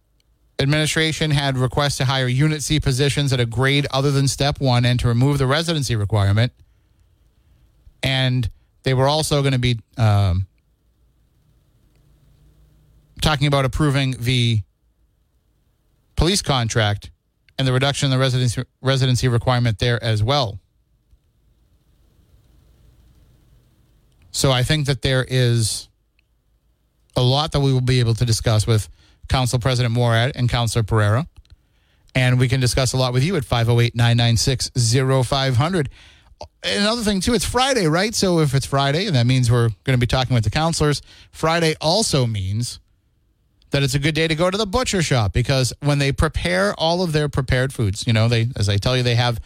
[0.57, 4.83] administration had requests to hire Unit C positions at a grade other than step one
[4.83, 6.53] and to remove the residency requirement.
[8.05, 8.47] And
[8.83, 10.45] they were also going to be um,
[13.19, 14.61] talking about approving the
[16.15, 17.09] police contract
[17.57, 20.59] and the reduction in the residency, residency requirement there as well.
[24.29, 25.89] So I think that there is
[27.15, 28.87] a lot that we will be able to discuss with
[29.29, 31.25] Council President Morad and Councilor Pereira.
[32.13, 35.89] And we can discuss a lot with you at 508 996 0500.
[36.63, 38.13] Another thing too, it's Friday, right?
[38.13, 41.01] So if it's Friday, and that means we're going to be talking with the counselors.
[41.31, 42.79] Friday also means
[43.71, 46.73] that it's a good day to go to the butcher shop because when they prepare
[46.77, 49.39] all of their prepared foods, you know, they as I tell you, they have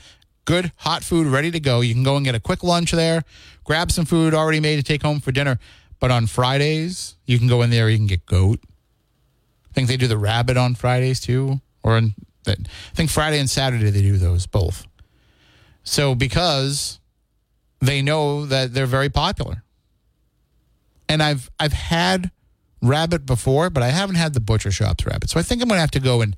[0.46, 1.82] good hot food ready to go.
[1.82, 3.24] You can go and get a quick lunch there,
[3.64, 5.60] grab some food already made to take home for dinner.
[6.00, 7.90] But on Fridays, you can go in there.
[7.90, 8.60] You can get goat.
[9.70, 12.14] I think they do the rabbit on Fridays too, or in.
[12.48, 12.56] I
[12.96, 14.88] think Friday and Saturday they do those both.
[15.84, 17.00] So because
[17.80, 19.64] they know that they're very popular,
[21.08, 22.32] and I've I've had
[22.82, 25.30] rabbit before, but I haven't had the butcher shop's rabbit.
[25.30, 26.36] So I think I'm gonna have to go and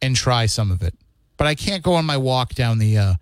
[0.00, 0.94] and try some of it.
[1.36, 3.14] But I can't go on my walk down the uh,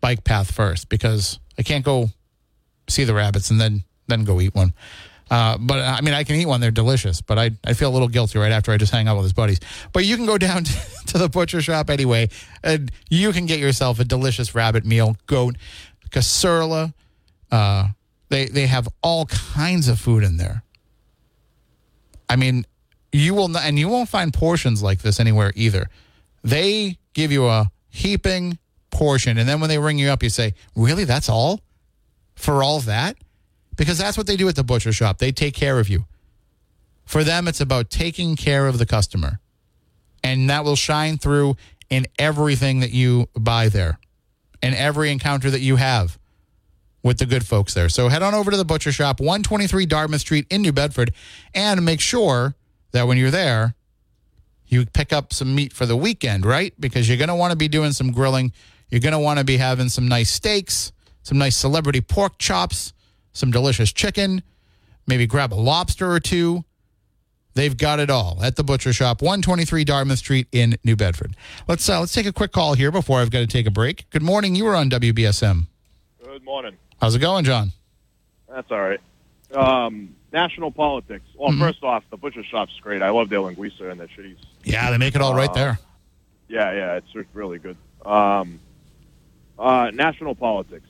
[0.00, 2.10] bike path first because I can't go
[2.88, 4.74] see the rabbits and then then go eat one.
[5.30, 7.20] Uh, but I mean, I can eat one; they're delicious.
[7.20, 9.32] But I I feel a little guilty right after I just hang out with his
[9.32, 9.60] buddies.
[9.92, 10.64] But you can go down
[11.06, 12.28] to, the butcher shop anyway,
[12.62, 15.56] and you can get yourself a delicious rabbit meal, goat,
[16.10, 16.92] caçoila.
[17.50, 17.88] Uh,
[18.28, 20.62] they they have all kinds of food in there.
[22.28, 22.66] I mean,
[23.12, 25.88] you will not, and you won't find portions like this anywhere either.
[26.42, 28.58] They give you a heaping
[28.90, 31.04] portion, and then when they ring you up, you say, "Really?
[31.04, 31.60] That's all
[32.34, 33.16] for all that?"
[33.76, 35.18] Because that's what they do at the butcher shop.
[35.18, 36.06] They take care of you.
[37.04, 39.40] For them, it's about taking care of the customer,
[40.22, 41.56] and that will shine through
[41.90, 43.98] in everything that you buy there,
[44.62, 46.18] and every encounter that you have
[47.02, 47.90] with the good folks there.
[47.90, 51.12] So head on over to the butcher shop, 123 Dartmouth Street in New Bedford,
[51.54, 52.54] and make sure
[52.92, 53.74] that when you're there,
[54.66, 56.72] you pick up some meat for the weekend, right?
[56.80, 58.52] Because you're going to want to be doing some grilling.
[58.88, 62.94] You're going to want to be having some nice steaks, some nice celebrity pork chops,
[63.34, 64.42] some delicious chicken,
[65.06, 66.64] maybe grab a lobster or two.
[67.52, 71.36] They've got it all at the butcher shop, 123 Dartmouth Street in New Bedford.
[71.68, 74.08] Let's uh, let's take a quick call here before I've got to take a break.
[74.10, 74.54] Good morning.
[74.56, 75.66] You were on WBSM.
[76.24, 76.72] Good morning.
[77.00, 77.72] How's it going, John?
[78.48, 79.00] That's all right.
[79.54, 81.24] Um, national politics.
[81.36, 81.60] Well, Mhm.
[81.60, 83.02] first off, the butcher shop's great.
[83.02, 84.38] I love their linguiça and their shitties.
[84.64, 85.78] Yeah, they make it all right Uh, there.
[86.48, 87.76] Yeah, yeah, it's really good.
[88.04, 88.58] Um,
[89.58, 90.88] uh, national politics.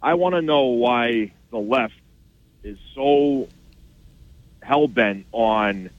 [0.00, 1.94] I want to know why the left
[2.64, 3.48] is so
[4.62, 5.90] hell bent on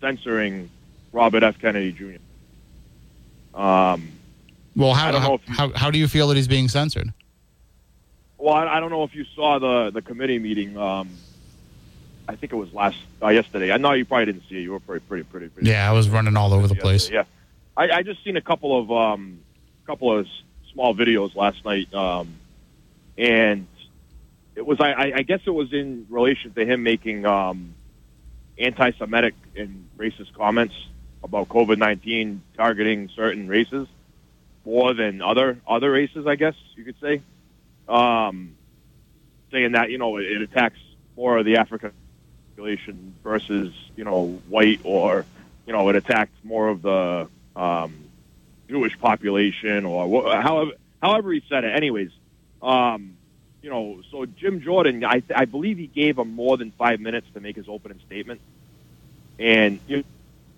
[0.00, 0.70] censoring
[1.12, 1.60] Robert F.
[1.60, 3.58] Kennedy Jr.
[3.58, 4.08] Um,
[4.74, 7.12] Well, how don't how, how how do you feel that he's being censored?
[8.38, 10.76] Well, I, I don't know if you saw the the committee meeting.
[10.76, 11.08] Um,
[12.28, 13.72] I think it was last uh, yesterday.
[13.72, 14.62] I know you probably didn't see it.
[14.62, 15.48] You were pretty pretty pretty.
[15.48, 17.08] pretty Yeah, I was running all over the place.
[17.08, 17.24] Yeah,
[17.76, 19.40] I, I just seen a couple of um,
[19.86, 20.26] couple of
[20.72, 22.34] small videos last night, um,
[23.16, 23.66] and
[24.56, 27.74] it was I, I guess it was in relation to him making um,
[28.58, 30.74] anti-Semitic and racist comments
[31.22, 33.86] about COVID nineteen targeting certain races
[34.64, 36.26] more than other other races.
[36.26, 37.22] I guess you could say,
[37.88, 38.56] um,
[39.52, 40.78] saying that you know it, it attacks
[41.16, 41.92] more of the African
[42.50, 45.26] population versus you know white or
[45.66, 47.94] you know it attacks more of the um,
[48.68, 51.76] Jewish population or wha- however however he said it.
[51.76, 52.10] Anyways,
[52.62, 53.15] um,
[53.66, 57.26] you know, so Jim Jordan, I, I believe he gave him more than five minutes
[57.34, 58.40] to make his opening statement,
[59.40, 60.04] and you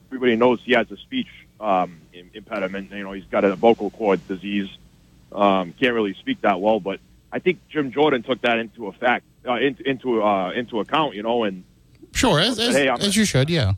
[0.09, 2.03] everybody knows he has a speech um,
[2.35, 2.91] impediment.
[2.93, 4.69] You know, he's got a vocal cord disease,
[5.33, 6.81] um, can't really speak that well.
[6.81, 7.01] But
[7.33, 11.15] I think Jim Jordan took that into effect, uh, into into uh, into account.
[11.15, 11.65] You know, and
[12.13, 13.49] Sure, as as, Hey, I'm- as you should.
[13.49, 13.73] Yeah.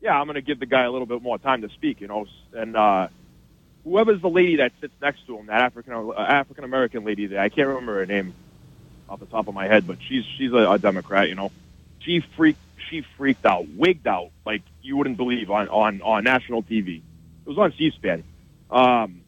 [0.00, 2.08] yeah, I'm going to give the guy a little bit more time to speak, you
[2.08, 2.24] know.
[2.54, 3.08] And uh,
[3.84, 7.40] whoever's the lady that sits next to him, that African uh, African American lady there,
[7.40, 8.32] I can't remember her name
[9.12, 11.52] off the top of my head, but she's she's a, a Democrat, you know.
[12.00, 16.62] She freaked she freaked out, wigged out like you wouldn't believe on on on national
[16.62, 17.02] TV.
[17.44, 18.22] It was on C-SPAN.
[18.70, 19.20] Um,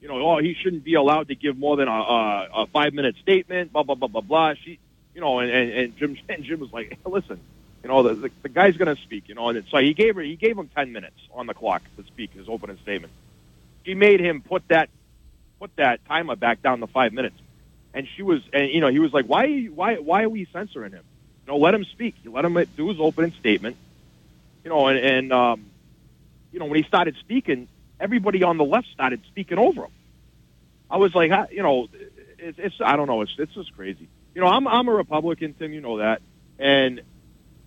[0.00, 2.92] you know, oh, he shouldn't be allowed to give more than a, a, a five
[2.92, 3.72] minute statement.
[3.72, 4.54] Blah blah blah blah blah.
[4.54, 4.78] She,
[5.14, 7.40] you know, and and, and Jim and Jim was like, listen,
[7.82, 10.16] you know, the, the, the guy's going to speak, you know, and so he gave
[10.16, 13.12] her, he gave him 10 minutes on the clock to speak his opening statement.
[13.86, 14.90] She made him put that,
[15.58, 17.36] put that timer back down to five minutes.
[17.92, 20.92] And she was, and you know, he was like, why, why, why are we censoring
[20.92, 21.04] him?
[21.46, 22.14] You know, let him speak.
[22.22, 23.76] You let him do his opening statement.
[24.64, 25.66] You know, and, and, um,
[26.52, 27.68] you know, when he started speaking,
[27.98, 29.90] everybody on the left started speaking over him.
[30.90, 31.88] I was like, huh, you know,
[32.38, 34.08] it's, it's I don't know, it's, it's just crazy.
[34.34, 36.22] You know, I'm, I'm a Republican, Tim, you know that.
[36.58, 37.00] And,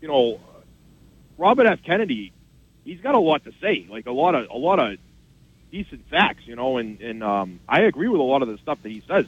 [0.01, 0.39] you know,
[1.37, 1.81] Robert F.
[1.83, 2.31] Kennedy,
[2.85, 4.97] he's got a lot to say, like a lot of a lot of
[5.71, 8.81] decent facts, you know, and and um, I agree with a lot of the stuff
[8.83, 9.25] that he says.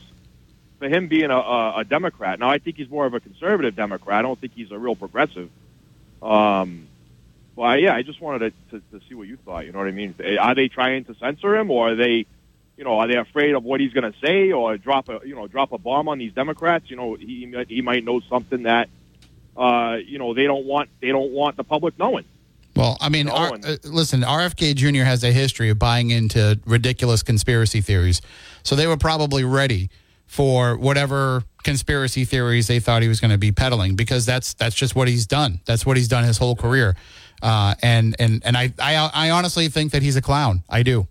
[0.80, 3.76] For him being a, a, a Democrat, now I think he's more of a conservative
[3.76, 4.20] Democrat.
[4.20, 5.50] I don't think he's a real progressive.
[6.22, 6.88] Um,
[7.56, 9.66] well, yeah, I just wanted to, to, to see what you thought.
[9.66, 10.16] You know what I mean?
[10.40, 12.26] Are they trying to censor him, or are they
[12.78, 15.34] you know, are they afraid of what he's going to say or drop a, you
[15.34, 16.90] know, drop a bomb on these Democrats?
[16.90, 18.90] You know, he might- he might know something that,
[19.56, 22.26] uh, you know, they don't want they don't want the public knowing.
[22.76, 25.04] Well, I mean, R- uh, listen, RFK Jr.
[25.06, 28.22] has a history of buying into ridiculous conspiracy theories.
[28.64, 29.90] So they were probably ready
[30.28, 34.76] for whatever conspiracy theories they thought he was going to be peddling because that's that's
[34.76, 35.60] just what he's done.
[35.66, 36.96] That's what he's done his whole career.
[37.42, 40.64] Uh, and and and I, I I honestly think that he's a clown.
[40.70, 41.08] I do.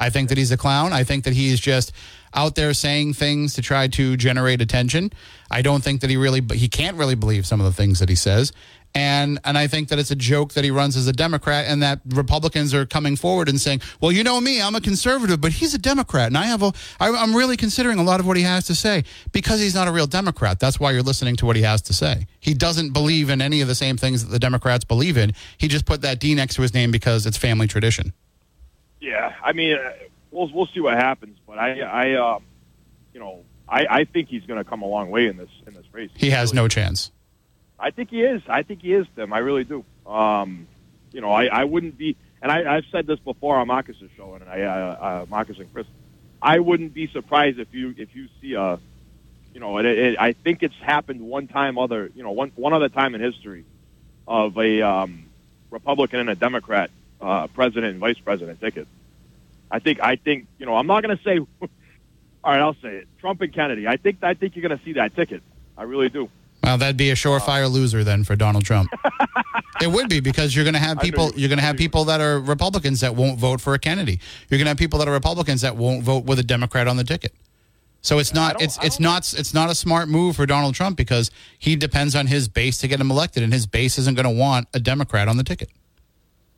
[0.00, 0.92] I think that he's a clown.
[0.94, 1.92] I think that he is just
[2.32, 5.12] out there saying things to try to generate attention.
[5.50, 8.08] I don't think that he really, he can't really believe some of the things that
[8.08, 8.52] he says.
[8.94, 11.80] And and I think that it's a joke that he runs as a Democrat, and
[11.82, 15.52] that Republicans are coming forward and saying, "Well, you know me, I'm a conservative, but
[15.52, 18.36] he's a Democrat, and I have a, I, I'm really considering a lot of what
[18.36, 20.58] he has to say because he's not a real Democrat.
[20.58, 22.26] That's why you're listening to what he has to say.
[22.40, 25.34] He doesn't believe in any of the same things that the Democrats believe in.
[25.56, 28.12] He just put that D next to his name because it's family tradition.
[29.00, 29.92] Yeah, I mean, uh,
[30.32, 32.44] we'll we'll see what happens, but I I um,
[33.14, 35.74] you know, I I think he's going to come a long way in this in
[35.74, 36.10] this race.
[36.16, 37.12] He has no chance.
[37.80, 38.42] I think he is.
[38.48, 39.32] I think he is, Tim.
[39.32, 39.84] I really do.
[40.06, 40.68] Um,
[41.12, 44.34] you know, I, I wouldn't be, and I, I've said this before on Marcus's show,
[44.34, 44.68] and I, uh,
[45.22, 45.86] uh, Marcus and Chris,
[46.42, 48.78] I wouldn't be surprised if you if you see a,
[49.54, 52.72] you know, it, it, I think it's happened one time other, you know, one one
[52.72, 53.64] other time in history,
[54.26, 55.26] of a um,
[55.70, 58.86] Republican and a Democrat uh, president and vice president ticket.
[59.70, 61.38] I think I think you know I'm not going to say.
[61.60, 61.68] all
[62.44, 63.08] right, I'll say it.
[63.20, 63.86] Trump and Kennedy.
[63.86, 65.42] I think I think you're going to see that ticket.
[65.76, 66.28] I really do.
[66.62, 68.90] Well, that'd be a surefire loser then for Donald Trump.
[69.82, 71.26] it would be because you're going to have people.
[71.28, 74.20] you- You're going to have people that are Republicans that won't vote for a Kennedy.
[74.48, 76.96] You're going to have people that are Republicans that won't vote with a Democrat on
[76.96, 77.32] the ticket.
[78.02, 78.60] So it's not.
[78.62, 79.30] It's it's not.
[79.34, 82.88] It's not a smart move for Donald Trump because he depends on his base to
[82.88, 85.68] get him elected, and his base isn't going to want a Democrat on the ticket.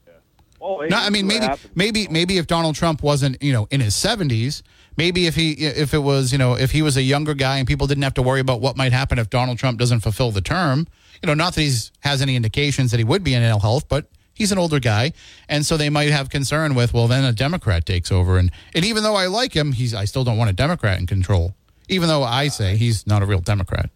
[0.06, 0.12] Yeah.
[0.60, 3.52] Well, No, I mean we'll see what maybe maybe maybe if Donald Trump wasn't you
[3.52, 4.62] know in his seventies,
[4.96, 7.66] maybe if he if it was you know if he was a younger guy and
[7.66, 10.40] people didn't have to worry about what might happen if Donald Trump doesn't fulfill the
[10.40, 10.86] term,
[11.22, 13.88] you know, not that he's has any indications that he would be in ill health,
[13.88, 15.12] but he's an older guy,
[15.48, 18.84] and so they might have concern with well then a Democrat takes over, and and
[18.84, 21.54] even though I like him, he's I still don't want a Democrat in control,
[21.88, 23.90] even though I say he's not a real Democrat.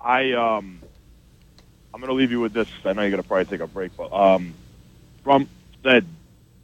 [0.00, 0.80] I um,
[1.92, 2.68] I'm going to leave you with this.
[2.84, 4.54] I know you're going to probably take a break, but um,
[5.24, 5.48] Trump
[5.82, 6.06] said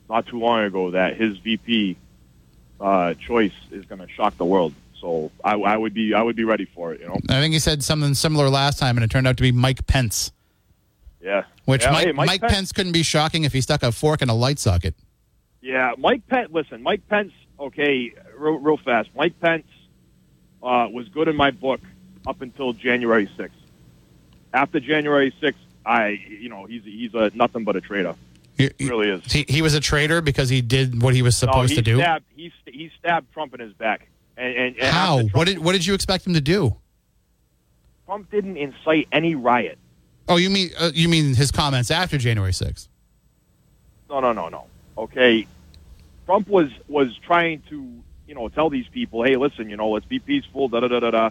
[0.08, 1.96] not too long ago that his VP
[2.82, 4.74] uh, choice is going to shock the world.
[5.00, 7.00] So I, I would be I would be ready for it.
[7.00, 7.16] You know.
[7.28, 9.86] I think he said something similar last time, and it turned out to be Mike
[9.86, 10.32] Pence.
[11.20, 11.44] Yeah.
[11.64, 12.72] Which Yeah, Mike, hey, Mike, Pence.
[12.72, 14.94] couldn't be shocking if he stuck a fork in a light socket.
[15.60, 16.50] Yeah, Mike Pence.
[16.52, 17.32] Listen, Mike Pence.
[17.58, 19.10] Okay, real, real fast.
[19.14, 19.66] Mike Pence
[20.62, 21.80] uh, was good in my book
[22.26, 23.56] up until January sixth.
[24.52, 28.16] After January sixth, I you know he's he's a nothing but a traitor.
[28.56, 29.32] He, really is.
[29.32, 31.82] He, he was a traitor because he did what he was supposed no, he to
[31.82, 31.96] do.
[31.98, 34.08] Stabbed, he he stabbed Trump in his back.
[34.36, 35.16] And, and, and How?
[35.16, 36.76] Trump, What did what did you expect him to do?
[38.06, 39.78] Trump didn't incite any riot.
[40.28, 42.88] Oh, you mean uh, you mean his comments after January sixth?
[44.08, 44.66] No, no, no, no.
[44.96, 45.46] Okay,
[46.26, 50.06] Trump was was trying to you know tell these people, hey, listen, you know, let's
[50.06, 50.68] be peaceful.
[50.68, 51.30] Da da da da da.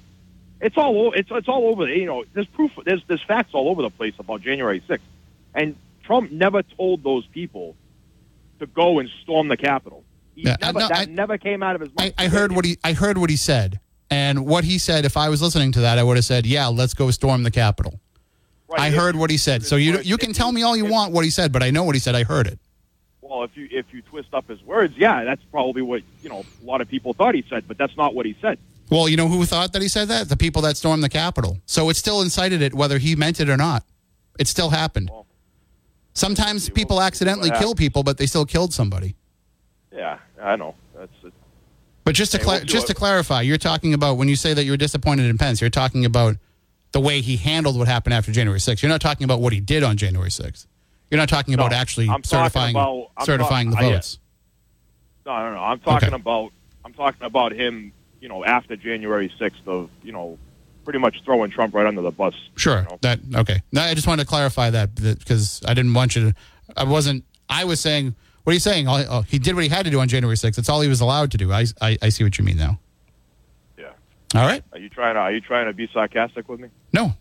[0.60, 1.88] It's all o- it's it's all over.
[1.88, 2.72] You know, there's proof.
[2.84, 5.06] There's there's facts all over the place about January sixth,
[5.54, 5.76] and
[6.12, 7.78] Trump never told those people
[8.60, 10.04] to go and storm the Capitol.
[10.36, 12.12] He Yeah, never, no, that I- never came out of his mouth.
[12.18, 15.06] I, I heard what he I heard what he said, and what he said.
[15.06, 17.52] If I was listening to that, I would have said, "Yeah, let's go storm the
[17.52, 18.02] Capitol."
[18.78, 19.66] I heard what he said.
[19.66, 21.86] So you you can tell me all you want what he said, but I know
[21.86, 22.14] what he said.
[22.14, 22.60] I heard it.
[23.22, 26.44] Well, if you if you twist up his words, yeah, that's probably what you know.
[26.62, 28.58] A lot of people thought he said, but that's not what he said.
[28.90, 30.28] Well, you know who thought that he said that?
[30.28, 31.60] The people that stormed the Capitol.
[31.68, 33.86] So it still incited it, whether he meant it or not.
[34.38, 35.10] It still happened.
[36.14, 39.16] Sometimes people accidentally what kill people, but they still killed somebody.
[39.94, 40.76] Yeah, I know.
[40.98, 41.34] That's it.
[42.04, 42.94] But just to Hey, cla- we'll just it.
[42.94, 46.04] to clarify, you're talking about when you say that you're disappointed in Pence, you're talking
[46.06, 46.36] about
[46.92, 48.82] the way he handled what happened after January 6th.
[48.82, 50.66] You're not talking about what he did on January 6th.
[51.10, 54.20] You're not talking about actually I'm certifying about- certifying talk- the I- votes.
[55.26, 55.60] No, no, no.
[55.62, 56.16] I'm talking Okay.
[56.16, 56.52] about
[56.84, 57.94] I'm talking about him.
[58.22, 60.38] You know, after January sixth of you know,
[60.84, 62.34] pretty much throwing Trump right under the bus.
[62.56, 62.88] Sure.
[63.02, 63.62] That okay.
[63.72, 66.36] No, I just wanted to clarify that because I didn't want you to.
[66.76, 67.24] I wasn't.
[67.50, 68.16] I was saying.
[68.44, 68.88] What are you saying?
[68.88, 70.56] Oh, oh, he did what he had to do on January 6th.
[70.56, 71.52] That's all he was allowed to do.
[71.52, 72.80] I, I, I see what you mean now.
[73.78, 73.92] Yeah.
[74.34, 74.64] All right.
[74.74, 76.70] Are you trying to Are you trying to be sarcastic with me?
[76.92, 77.14] No.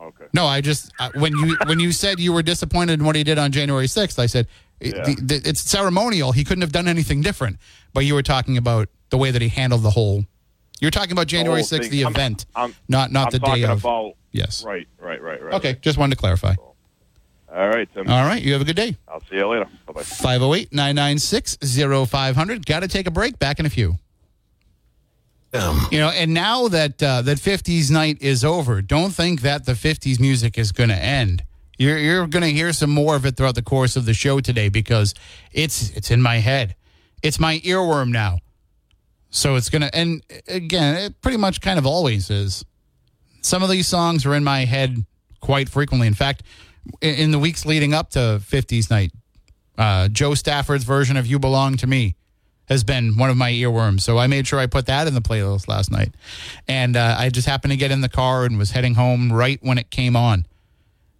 [0.00, 0.24] Okay.
[0.32, 3.24] No, I just I, when you when you said you were disappointed in what he
[3.24, 4.46] did on January 6th, I said
[4.80, 5.02] Yeah.
[5.04, 6.32] the, the, it's ceremonial.
[6.32, 7.58] He couldn't have done anything different.
[7.92, 10.24] But you were talking about the way that he handled the whole.
[10.82, 11.90] You're talking about January whole 6th, thing.
[11.92, 13.84] the I'm- event, I'm- not not I'm the day of.
[13.84, 14.14] about.
[14.32, 14.64] Yes.
[14.64, 14.88] Right.
[14.98, 15.22] Right.
[15.22, 15.40] Right.
[15.40, 15.54] Right.
[15.54, 16.54] Okay, just wanted to clarify.
[17.54, 18.08] All right, Tim.
[18.10, 18.42] All right.
[18.42, 18.96] You have a good day.
[19.06, 19.66] I'll see you later.
[19.86, 20.02] Bye bye.
[20.02, 22.66] 508 996 0500.
[22.66, 23.38] Got to take a break.
[23.38, 23.98] Back in a few.
[25.90, 29.74] You know, and now that uh, that 50s night is over, don't think that the
[29.74, 31.44] 50s music is going to end.
[31.78, 34.40] You're you're going to hear some more of it throughout the course of the show
[34.40, 35.14] today because
[35.52, 36.74] it's it's in my head.
[37.22, 38.38] It's my earworm now.
[39.34, 42.64] So it's going to and again, it pretty much kind of always is.
[43.40, 45.04] Some of these songs are in my head
[45.40, 46.06] quite frequently.
[46.06, 46.42] In fact,
[47.00, 49.10] in- the weeks leading up to 50s night,
[49.78, 52.14] uh, Jo Stafford's version of "You Belong to Me"
[52.68, 54.02] has been one of my earworms.
[54.02, 56.14] So I made sure I put that in the playlist last night,
[56.68, 59.58] and uh, I just happened to get in the car and was heading home right
[59.62, 60.46] when it came on,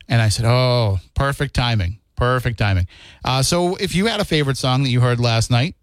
[0.07, 2.87] and I said, "Oh, perfect timing, perfect timing."
[3.25, 5.77] Uh, so if you had a favorite song that you heard last night.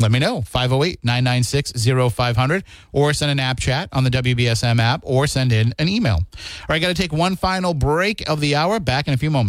[0.00, 0.42] Let me know.
[0.42, 1.72] 508 996
[2.14, 6.14] 0500 or send an app chat on the WBSM app or send in an email.
[6.16, 8.78] All right, got to take one final break of the hour.
[8.78, 9.46] Back in a few moments.